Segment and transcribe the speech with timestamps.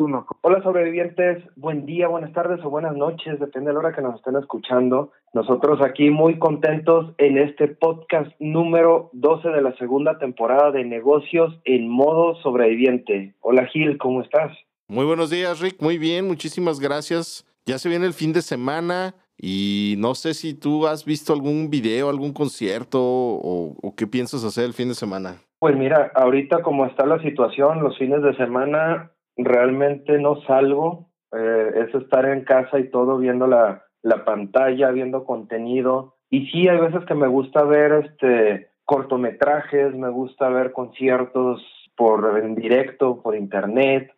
[0.00, 4.14] Hola sobrevivientes, buen día, buenas tardes o buenas noches, depende de la hora que nos
[4.14, 5.12] estén escuchando.
[5.34, 11.54] Nosotros aquí muy contentos en este podcast número 12 de la segunda temporada de negocios
[11.66, 13.34] en modo sobreviviente.
[13.40, 14.56] Hola Gil, ¿cómo estás?
[14.88, 17.46] Muy buenos días Rick, muy bien, muchísimas gracias.
[17.66, 21.68] Ya se viene el fin de semana y no sé si tú has visto algún
[21.68, 25.36] video, algún concierto o, o qué piensas hacer el fin de semana.
[25.58, 31.70] Pues mira, ahorita como está la situación, los fines de semana realmente no salgo, eh,
[31.76, 36.16] es estar en casa y todo viendo la, la pantalla, viendo contenido.
[36.30, 41.64] Y sí, hay veces que me gusta ver este cortometrajes, me gusta ver conciertos
[41.96, 44.10] por en directo, por internet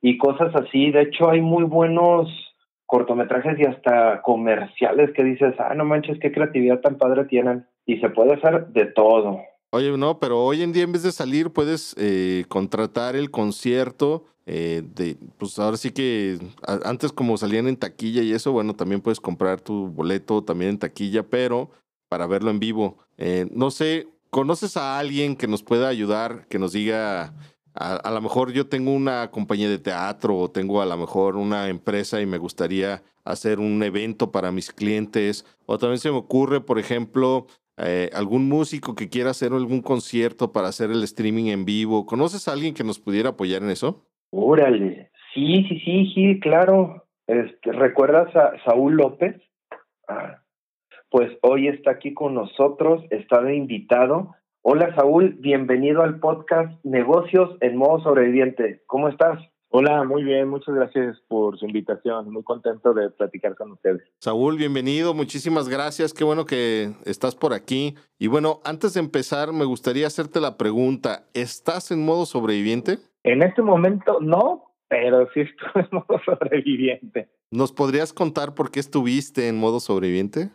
[0.00, 0.90] y cosas así.
[0.90, 2.30] De hecho, hay muy buenos
[2.86, 7.66] cortometrajes y hasta comerciales que dices, ah, no manches, qué creatividad tan padre tienen.
[7.86, 9.42] Y se puede hacer de todo.
[9.74, 14.24] Oye, no, pero hoy en día en vez de salir puedes eh, contratar el concierto
[14.46, 16.38] eh, de, pues ahora sí que
[16.84, 20.78] antes como salían en taquilla y eso, bueno, también puedes comprar tu boleto también en
[20.78, 21.72] taquilla, pero
[22.08, 22.98] para verlo en vivo.
[23.18, 27.34] Eh, no sé, ¿conoces a alguien que nos pueda ayudar, que nos diga,
[27.74, 31.34] a, a lo mejor yo tengo una compañía de teatro o tengo a lo mejor
[31.34, 35.44] una empresa y me gustaría hacer un evento para mis clientes?
[35.66, 40.52] O también se me ocurre, por ejemplo, eh, algún músico que quiera hacer algún concierto
[40.52, 42.06] para hacer el streaming en vivo.
[42.06, 44.06] ¿Conoces a alguien que nos pudiera apoyar en eso?
[44.30, 47.04] Órale, sí, sí, sí, sí, claro.
[47.26, 49.40] Este, ¿Recuerdas a Saúl López?
[50.08, 50.42] Ah,
[51.10, 54.34] pues hoy está aquí con nosotros, está de invitado.
[54.62, 58.82] Hola Saúl, bienvenido al podcast Negocios en modo sobreviviente.
[58.86, 59.38] ¿Cómo estás?
[59.76, 62.32] Hola, muy bien, muchas gracias por su invitación.
[62.32, 64.04] Muy contento de platicar con ustedes.
[64.20, 66.14] Saúl, bienvenido, muchísimas gracias.
[66.14, 67.96] Qué bueno que estás por aquí.
[68.16, 72.98] Y bueno, antes de empezar, me gustaría hacerte la pregunta, ¿estás en modo sobreviviente?
[73.24, 77.28] En este momento no, pero sí estoy en modo sobreviviente.
[77.50, 80.50] ¿Nos podrías contar por qué estuviste en modo sobreviviente?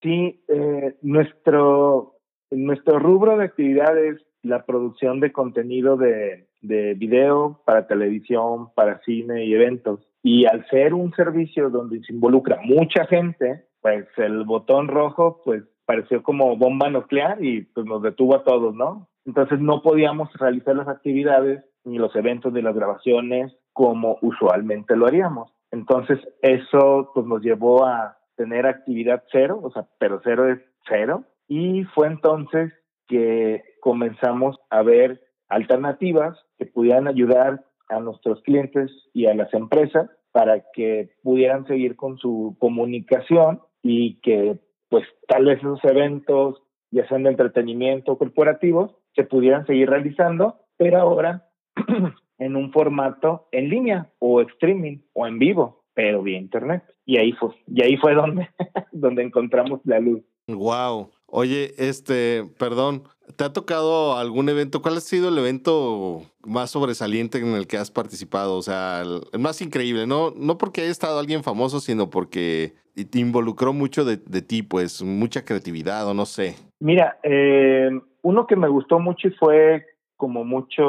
[0.00, 2.14] Sí, eh, nuestro,
[2.50, 9.00] nuestro rubro de actividad es la producción de contenido de, de video para televisión, para
[9.00, 10.00] cine y eventos.
[10.22, 15.62] Y al ser un servicio donde se involucra mucha gente, pues el botón rojo pues
[15.84, 19.08] pareció como bomba nuclear y pues nos detuvo a todos, ¿no?
[19.26, 25.06] Entonces no podíamos realizar las actividades ni los eventos ni las grabaciones como usualmente lo
[25.06, 25.52] haríamos.
[25.70, 31.24] Entonces eso pues nos llevó a tener actividad cero, o sea, pero cero es cero.
[31.48, 32.72] Y fue entonces
[33.06, 40.08] que comenzamos a ver alternativas que pudieran ayudar a nuestros clientes y a las empresas
[40.32, 44.58] para que pudieran seguir con su comunicación y que
[44.88, 50.98] pues tal vez esos eventos, ya sean de entretenimiento corporativos, se pudieran seguir realizando, pero
[50.98, 51.50] ahora
[52.38, 56.84] en un formato en línea o streaming o en vivo, pero vía internet.
[57.04, 58.48] Y ahí fue, y ahí fue donde,
[58.92, 60.22] donde encontramos la luz.
[60.48, 61.10] Wow.
[61.26, 63.04] Oye, este, perdón,
[63.36, 64.82] ¿te ha tocado algún evento?
[64.82, 68.56] ¿Cuál ha sido el evento más sobresaliente en el que has participado?
[68.56, 70.32] O sea, el, más increíble, ¿no?
[70.36, 75.44] No porque haya estado alguien famoso, sino porque te involucró mucho de, ti, pues, mucha
[75.44, 76.56] creatividad o no sé.
[76.80, 77.90] Mira, eh,
[78.22, 79.84] uno que me gustó mucho y fue
[80.16, 80.86] como muchas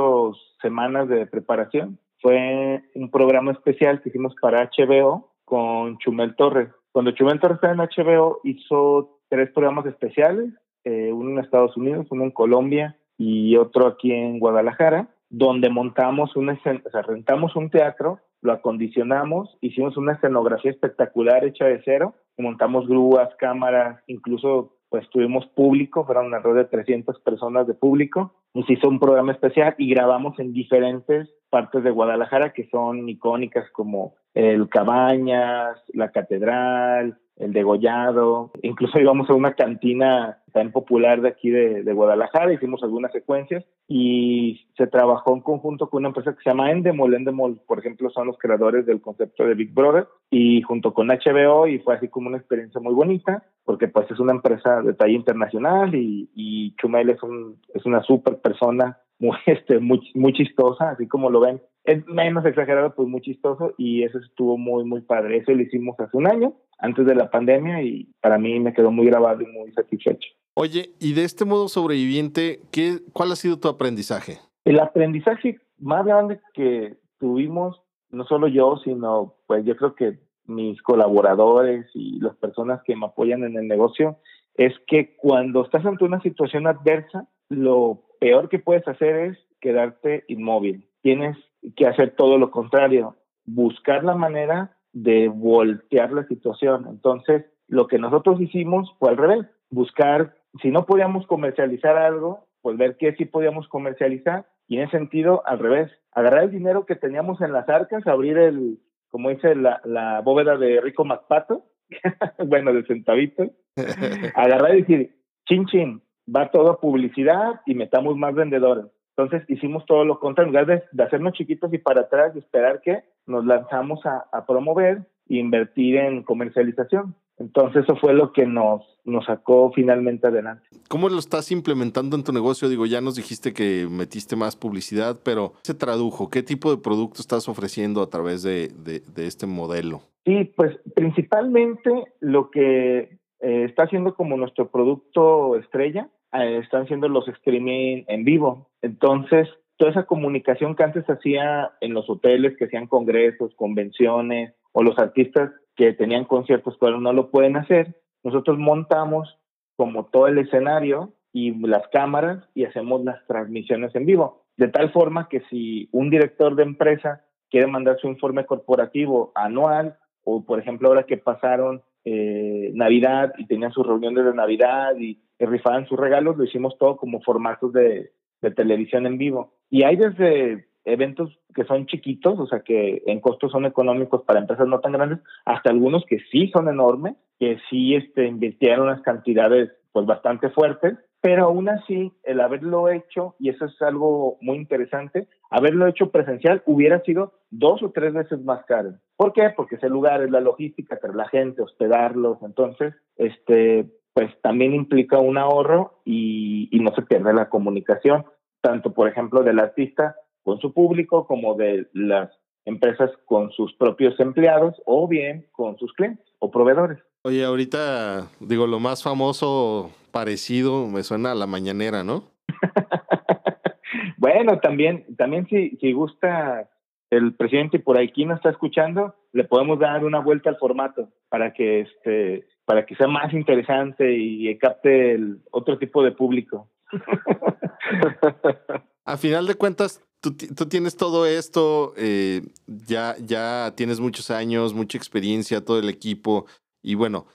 [0.62, 1.98] semanas de preparación.
[2.22, 6.70] Fue un programa especial que hicimos para HBO con Chumel Torres.
[6.92, 10.54] Cuando Chumel Torres estaba en HBO, hizo tres programas especiales,
[10.84, 16.36] eh, uno en Estados Unidos, uno en Colombia y otro aquí en Guadalajara, donde montamos
[16.36, 22.16] una o sea, rentamos un teatro, lo acondicionamos, hicimos una escenografía espectacular hecha de cero,
[22.38, 28.70] montamos grúas, cámaras, incluso pues tuvimos público, fueron alrededor de 300 personas de público, nos
[28.70, 34.16] hizo un programa especial y grabamos en diferentes partes de Guadalajara que son icónicas como
[34.34, 41.50] el Cabañas, la Catedral, el degollado, incluso íbamos a una cantina tan popular de aquí
[41.50, 46.44] de, de, Guadalajara, hicimos algunas secuencias y se trabajó en conjunto con una empresa que
[46.44, 47.14] se llama Endemol.
[47.14, 51.68] Endemol, por ejemplo, son los creadores del concepto de Big Brother y junto con HBO
[51.68, 55.14] y fue así como una experiencia muy bonita porque pues es una empresa de talla
[55.14, 60.92] internacional y, y Chumel es, un, es una súper persona muy, este, muy, muy chistosa,
[60.92, 61.62] así como lo ven.
[61.84, 65.38] Es menos exagerado, pues muy chistoso y eso estuvo muy, muy padre.
[65.38, 68.92] Eso lo hicimos hace un año, antes de la pandemia y para mí me quedó
[68.92, 70.28] muy grabado y muy satisfecho.
[70.56, 74.40] Oye, y de este modo sobreviviente, ¿qué, ¿cuál ha sido tu aprendizaje?
[74.64, 80.82] El aprendizaje más grande que tuvimos, no solo yo, sino pues yo creo que mis
[80.82, 84.18] colaboradores y las personas que me apoyan en el negocio,
[84.56, 90.24] es que cuando estás ante una situación adversa, lo peor que puedes hacer es quedarte
[90.28, 90.90] inmóvil.
[91.04, 91.38] Tienes
[91.76, 96.88] que hacer todo lo contrario, buscar la manera de voltear la situación.
[96.90, 102.78] Entonces, lo que nosotros hicimos fue al revés, buscar si no podíamos comercializar algo, pues
[102.78, 106.96] ver qué sí podíamos comercializar y en ese sentido, al revés, agarrar el dinero que
[106.96, 108.80] teníamos en las arcas, abrir el,
[109.10, 111.66] como dice la, la bóveda de Rico Macpato,
[112.44, 113.52] bueno, de centavito,
[114.34, 115.16] agarrar y decir,
[115.48, 116.02] chin chin,
[116.34, 118.86] va todo a publicidad y metamos más vendedores.
[119.18, 122.82] Entonces hicimos todo lo contrario, en lugar de, hacernos chiquitos y para atrás, y esperar
[122.82, 127.16] que nos lanzamos a, a promover e invertir en comercialización.
[127.38, 130.66] Entonces eso fue lo que nos, nos sacó finalmente adelante.
[130.88, 132.70] ¿Cómo lo estás implementando en tu negocio?
[132.70, 136.30] Digo, ya nos dijiste que metiste más publicidad, pero ¿se tradujo?
[136.30, 140.02] ¿Qué tipo de producto estás ofreciendo a través de, de, este modelo?
[140.26, 146.10] Sí, pues principalmente lo que eh, está haciendo como nuestro producto estrella,
[146.44, 148.70] están siendo los streaming en vivo.
[148.82, 149.48] Entonces,
[149.78, 154.98] toda esa comunicación que antes hacía en los hoteles, que hacían congresos, convenciones, o los
[155.00, 159.38] artistas que tenían conciertos pero no lo pueden hacer, nosotros montamos
[159.76, 164.46] como todo el escenario y las cámaras y hacemos las transmisiones en vivo.
[164.58, 169.98] De tal forma que si un director de empresa quiere mandar su informe corporativo anual,
[170.24, 174.96] o por ejemplo ahora que pasaron eh, Navidad y tenían sus reuniones de Navidad
[175.40, 178.12] y, rifaban sus regalos, lo hicimos todo como formatos de,
[178.42, 179.54] de televisión en vivo.
[179.70, 184.40] Y hay desde eventos que son chiquitos, o sea, que en costos son económicos para
[184.40, 189.02] empresas no tan grandes, hasta algunos que sí son enormes, que sí este, invirtieron unas
[189.02, 194.58] cantidades pues bastante fuertes, pero aún así el haberlo hecho, y eso es algo muy
[194.58, 198.96] interesante, haberlo hecho presencial hubiera sido dos o tres veces más caro.
[199.16, 199.50] ¿Por qué?
[199.56, 205.20] Porque ese lugar es la logística, traer la gente, hospedarlos, entonces, este, pues también implica
[205.20, 208.26] un ahorro y, y no se pierde la comunicación,
[208.62, 212.32] tanto por ejemplo del artista con su público como de las
[212.64, 216.98] empresas con sus propios empleados o bien con sus clientes o proveedores.
[217.24, 222.24] Oye, ahorita digo, lo más famoso parecido me suena a la mañanera, ¿no?
[224.18, 226.70] bueno, también, también si, si gusta
[227.10, 231.54] el presidente por aquí nos está escuchando, le podemos dar una vuelta al formato para
[231.54, 236.70] que este, para que sea más interesante y capte el otro tipo de público.
[239.06, 244.98] a final de cuentas, tú, tienes todo esto, eh, ya, ya tienes muchos años, mucha
[244.98, 246.46] experiencia, todo el equipo.
[246.82, 247.28] Y bueno,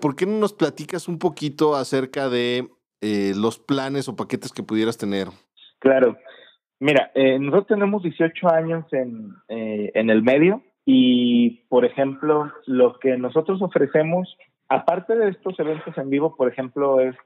[0.00, 2.68] ¿por qué no nos platicas un poquito acerca de
[3.00, 5.28] eh, los planes o paquetes que pudieras tener?
[5.80, 6.16] Claro.
[6.78, 13.16] Mira, eh, nosotros tenemos 18 años en, en el medio y, por ejemplo, lo que
[13.16, 14.36] nosotros ofrecemos,
[14.68, 17.16] aparte de estos eventos en vivo, por ejemplo, es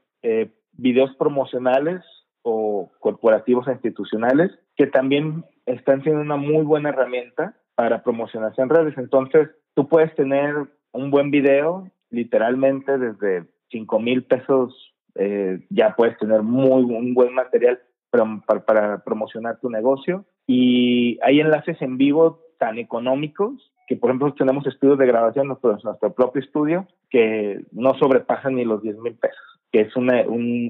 [0.73, 2.01] videos promocionales
[2.43, 8.69] o corporativos e institucionales que también están siendo una muy buena herramienta para promocionarse en
[8.69, 8.97] redes.
[8.97, 10.55] Entonces, tú puedes tener
[10.91, 17.33] un buen video, literalmente desde 5 mil pesos, eh, ya puedes tener muy un buen
[17.33, 17.79] material
[18.11, 20.25] para, para, promocionar tu negocio.
[20.45, 25.77] Y hay enlaces en vivo tan económicos que, por ejemplo, tenemos estudios de grabación, nuestro,
[25.83, 30.09] nuestro propio estudio, que no sobrepasan ni los 10 mil pesos que es un,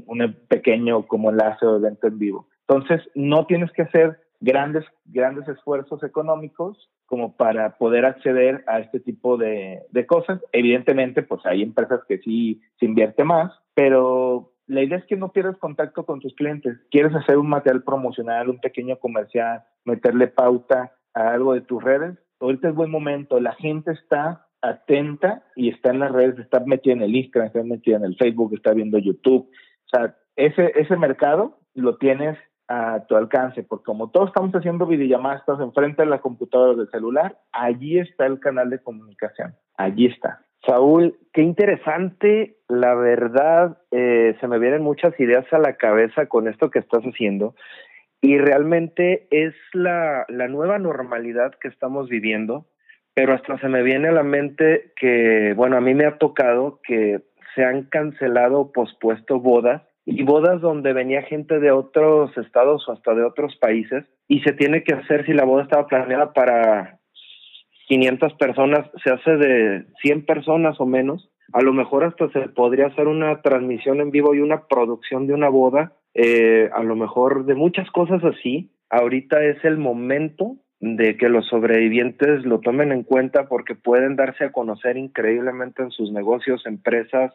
[0.05, 2.47] un pequeño como enlace o evento en vivo.
[2.67, 8.99] Entonces, no tienes que hacer grandes, grandes esfuerzos económicos como para poder acceder a este
[8.99, 10.39] tipo de, de cosas.
[10.51, 15.33] Evidentemente, pues hay empresas que sí se invierte más, pero la idea es que no
[15.33, 16.77] pierdas contacto con tus clientes.
[16.91, 22.17] Quieres hacer un material promocional, un pequeño comercial, meterle pauta a algo de tus redes.
[22.39, 23.41] Ahorita es buen momento.
[23.41, 27.63] La gente está atenta y está en las redes, está metida en el Instagram, está
[27.63, 29.49] metida en el Facebook, está viendo YouTube.
[29.49, 32.37] O sea, ese, ese mercado lo tienes
[32.69, 36.89] a tu alcance, porque como todos estamos haciendo videollamadas, estás enfrente de la computadora del
[36.89, 40.45] celular, allí está el canal de comunicación, allí está.
[40.65, 46.47] Saúl, qué interesante, la verdad, eh, se me vienen muchas ideas a la cabeza con
[46.47, 47.55] esto que estás haciendo
[48.21, 52.67] y realmente es la, la nueva normalidad que estamos viviendo
[53.13, 56.79] pero hasta se me viene a la mente que, bueno, a mí me ha tocado
[56.83, 57.21] que
[57.55, 62.93] se han cancelado o pospuesto bodas y bodas donde venía gente de otros estados o
[62.93, 66.99] hasta de otros países y se tiene que hacer si la boda estaba planeada para
[67.91, 72.87] 500 personas, se hace de 100 personas o menos A lo mejor hasta se podría
[72.87, 77.43] hacer una transmisión en vivo y una producción de una boda, eh, a lo mejor
[77.45, 78.71] de muchas cosas así.
[78.89, 84.45] Ahorita es el momento de que los sobrevivientes lo tomen en cuenta porque pueden darse
[84.45, 87.33] a conocer increíblemente en sus negocios, empresas,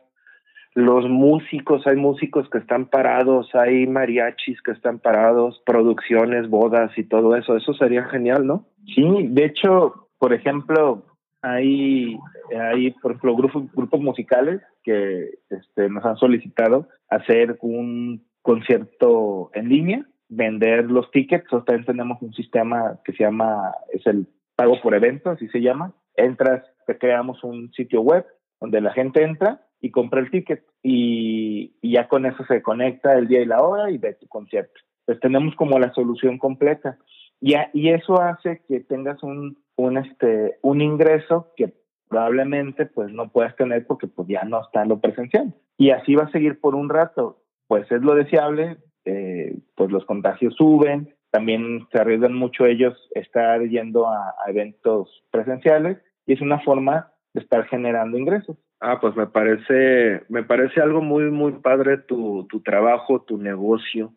[0.75, 7.05] los músicos, hay músicos que están parados, hay mariachis que están parados, producciones, bodas y
[7.05, 8.67] todo eso, eso sería genial, ¿no?
[8.95, 11.05] Sí, de hecho, por ejemplo,
[11.43, 12.17] hay,
[12.59, 19.69] hay por ejemplo, grupos, grupos musicales que este, nos han solicitado hacer un concierto en
[19.69, 24.81] línea, vender los tickets, nosotros también tenemos un sistema que se llama, es el pago
[24.81, 28.25] por evento, así se llama, entras, te creamos un sitio web
[28.61, 33.29] donde la gente entra y compra el ticket y, ya con eso se conecta el
[33.29, 34.81] día y la hora y ve tu concierto.
[35.05, 36.99] Pues tenemos como la solución completa.
[37.41, 41.75] Y, y eso hace que tengas un, un, este, un ingreso que
[42.09, 45.55] probablemente pues no puedas tener porque pues ya no está lo presencial.
[45.77, 47.43] Y así va a seguir por un rato.
[47.67, 53.61] Pues es lo deseable, eh, pues los contagios suben, también se arriesgan mucho ellos estar
[53.63, 58.57] yendo a eventos presenciales y es una forma de estar generando ingresos.
[58.81, 64.13] Ah, pues me parece, me parece algo muy, muy padre tu, tu trabajo, tu negocio.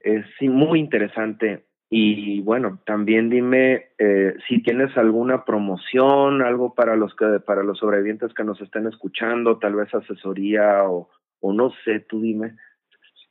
[0.00, 1.64] Es sí, muy interesante.
[1.92, 7.78] Y bueno, también dime eh, si tienes alguna promoción, algo para los que, para los
[7.78, 11.08] sobrevivientes que nos estén escuchando, tal vez asesoría o,
[11.40, 12.54] o no sé, tú dime.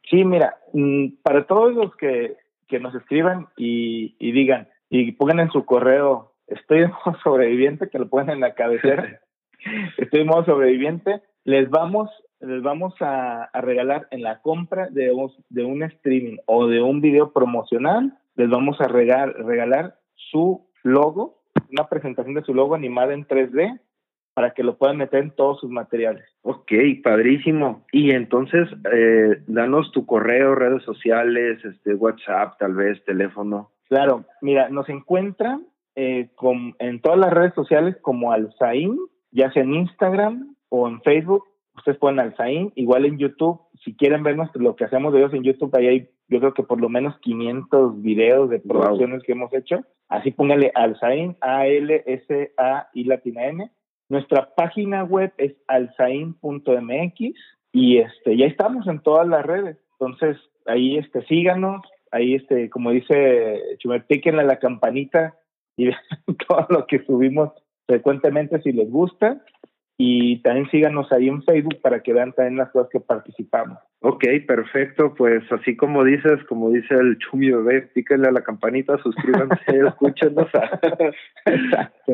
[0.09, 2.35] Sí, mira, mm, para todos los que,
[2.67, 6.91] que nos escriban y, y digan y pongan en su correo, estoy en
[7.23, 9.21] sobreviviente, que lo pongan en la cabecera.
[9.97, 15.11] estoy en modo sobreviviente, les vamos, les vamos a, regalar en la compra de,
[15.49, 21.41] de un streaming o de un video promocional, les vamos a regalar, regalar su logo,
[21.69, 23.79] una presentación de su logo animada en 3D
[24.33, 26.23] para que lo puedan meter en todos sus materiales.
[26.43, 26.71] Ok,
[27.03, 27.85] padrísimo.
[27.91, 33.71] Y entonces, eh, danos tu correo, redes sociales, este WhatsApp, tal vez, teléfono.
[33.89, 38.97] Claro, mira, nos encuentran eh, con, en todas las redes sociales como Alzaín
[39.31, 41.43] ya sea en Instagram o en Facebook,
[41.75, 45.43] ustedes ponen Alzaín, igual en YouTube, si quieren ver lo que hacemos de ellos en
[45.43, 49.53] YouTube, ahí hay yo creo que por lo menos 500 videos de producciones que hemos
[49.53, 53.71] hecho, así póngale Alzaín, A-L-S-A y latina N.
[54.09, 57.35] Nuestra página web es alzain.mx
[57.71, 59.77] y este, ya estamos en todas las redes.
[59.99, 61.81] Entonces, ahí este, síganos,
[62.11, 65.35] ahí este, como dice Chumer, píquenle a la campanita
[65.77, 65.99] y vean
[66.47, 67.51] todo lo que subimos
[67.87, 69.43] frecuentemente si les gusta
[70.01, 73.79] y también síganos ahí en Facebook para que vean también las cosas que participamos.
[73.99, 75.13] Ok, perfecto.
[75.13, 80.47] Pues así como dices, como dice el Chumi Bebé, píquenle a la campanita, suscríbanse, escúchenos.
[81.45, 82.13] Exacto.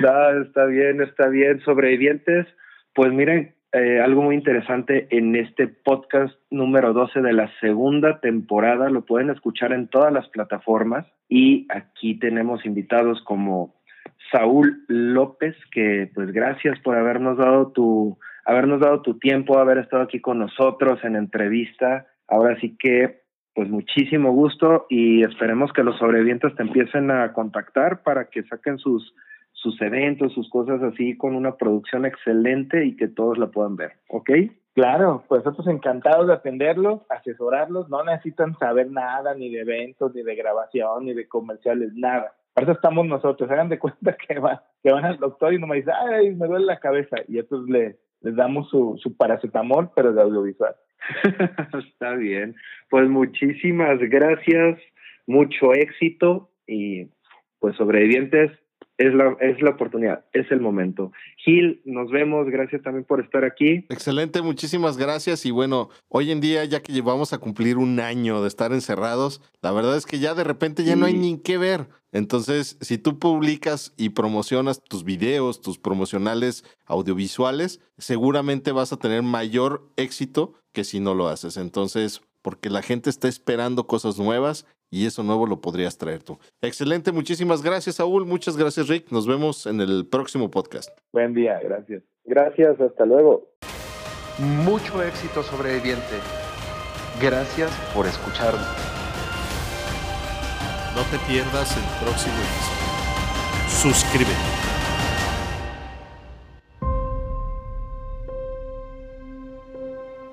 [0.00, 1.60] No, está bien, está bien.
[1.60, 2.46] Sobrevivientes,
[2.94, 8.88] pues miren, eh, algo muy interesante en este podcast número 12 de la segunda temporada.
[8.88, 13.77] Lo pueden escuchar en todas las plataformas y aquí tenemos invitados como
[14.30, 20.02] Saúl López, que pues gracias por habernos dado tu, habernos dado tu tiempo, haber estado
[20.02, 22.06] aquí con nosotros en entrevista.
[22.26, 23.22] Ahora sí que,
[23.54, 28.78] pues muchísimo gusto y esperemos que los sobrevivientes te empiecen a contactar para que saquen
[28.78, 29.14] sus,
[29.52, 33.92] sus eventos, sus cosas así con una producción excelente y que todos la puedan ver,
[34.10, 34.30] ¿ok?
[34.74, 40.22] Claro, pues nosotros encantados de atenderlos, asesorarlos, no necesitan saber nada ni de eventos, ni
[40.22, 43.50] de grabación, ni de comerciales, nada eso estamos nosotros.
[43.50, 46.46] Hagan de cuenta que, va, que van al doctor y no me dice, ay, me
[46.46, 47.16] duele la cabeza.
[47.28, 50.74] Y entonces le, les damos su, su paracetamol, pero de audiovisual.
[51.92, 52.54] Está bien.
[52.90, 54.78] Pues muchísimas gracias,
[55.26, 57.08] mucho éxito y
[57.60, 58.50] pues sobrevivientes,
[58.98, 61.12] es la, es la oportunidad, es el momento.
[61.36, 63.86] Gil, nos vemos, gracias también por estar aquí.
[63.88, 65.46] Excelente, muchísimas gracias.
[65.46, 69.40] Y bueno, hoy en día, ya que llevamos a cumplir un año de estar encerrados,
[69.62, 71.86] la verdad es que ya de repente ya no hay ni qué ver.
[72.10, 79.22] Entonces, si tú publicas y promocionas tus videos, tus promocionales audiovisuales, seguramente vas a tener
[79.22, 81.56] mayor éxito que si no lo haces.
[81.56, 86.38] Entonces, porque la gente está esperando cosas nuevas y eso nuevo lo podrías traer tú.
[86.62, 88.24] Excelente, muchísimas gracias, Saúl.
[88.24, 89.10] Muchas gracias, Rick.
[89.10, 90.90] Nos vemos en el próximo podcast.
[91.12, 92.02] Buen día, gracias.
[92.24, 93.48] Gracias, hasta luego.
[94.38, 96.16] Mucho éxito sobreviviente.
[97.20, 98.66] Gracias por escucharnos.
[100.94, 102.88] No te pierdas el próximo episodio.
[103.68, 104.32] Suscríbete.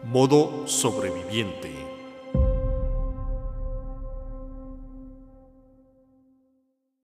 [0.04, 1.85] Modo sobreviviente.